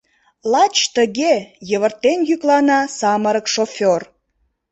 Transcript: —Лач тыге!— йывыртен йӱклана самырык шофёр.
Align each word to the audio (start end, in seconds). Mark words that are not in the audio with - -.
—Лач 0.51 0.75
тыге!— 0.95 1.33
йывыртен 1.69 2.19
йӱклана 2.29 2.79
самырык 2.97 3.45
шофёр. 3.53 4.01